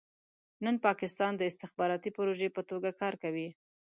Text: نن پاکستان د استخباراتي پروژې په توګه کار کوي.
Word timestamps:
نن 0.65 0.75
پاکستان 0.87 1.31
د 1.37 1.41
استخباراتي 1.51 2.09
پروژې 2.17 2.49
په 2.55 2.61
توګه 2.69 2.89
کار 3.01 3.13
کوي. 3.23 3.47